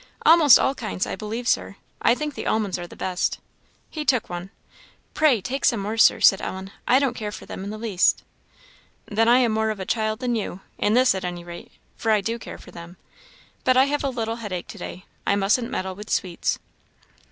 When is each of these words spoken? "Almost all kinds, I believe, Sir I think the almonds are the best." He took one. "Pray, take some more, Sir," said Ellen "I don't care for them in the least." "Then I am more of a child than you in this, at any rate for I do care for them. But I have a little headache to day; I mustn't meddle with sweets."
"Almost 0.25 0.57
all 0.57 0.73
kinds, 0.73 1.05
I 1.05 1.15
believe, 1.15 1.47
Sir 1.47 1.75
I 2.01 2.15
think 2.15 2.33
the 2.33 2.47
almonds 2.47 2.79
are 2.79 2.87
the 2.87 2.95
best." 2.95 3.37
He 3.91 4.03
took 4.03 4.31
one. 4.31 4.49
"Pray, 5.13 5.41
take 5.41 5.63
some 5.63 5.79
more, 5.79 5.95
Sir," 5.95 6.19
said 6.19 6.41
Ellen 6.41 6.71
"I 6.87 6.97
don't 6.97 7.13
care 7.13 7.31
for 7.31 7.45
them 7.45 7.63
in 7.63 7.69
the 7.69 7.77
least." 7.77 8.23
"Then 9.05 9.27
I 9.27 9.37
am 9.37 9.51
more 9.51 9.69
of 9.69 9.79
a 9.79 9.85
child 9.85 10.17
than 10.17 10.33
you 10.33 10.61
in 10.79 10.95
this, 10.95 11.13
at 11.13 11.23
any 11.23 11.43
rate 11.43 11.71
for 11.97 12.09
I 12.09 12.19
do 12.21 12.39
care 12.39 12.57
for 12.57 12.71
them. 12.71 12.97
But 13.63 13.77
I 13.77 13.85
have 13.85 14.03
a 14.03 14.09
little 14.09 14.37
headache 14.37 14.65
to 14.69 14.79
day; 14.79 15.05
I 15.27 15.35
mustn't 15.35 15.69
meddle 15.69 15.93
with 15.93 16.09
sweets." 16.09 16.57